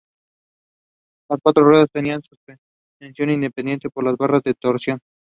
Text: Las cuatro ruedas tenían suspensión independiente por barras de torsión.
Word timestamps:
Las 1.29 1.39
cuatro 1.43 1.63
ruedas 1.63 1.87
tenían 1.93 2.23
suspensión 2.23 3.29
independiente 3.29 3.91
por 3.91 4.17
barras 4.17 4.41
de 4.41 4.55
torsión. 4.55 4.99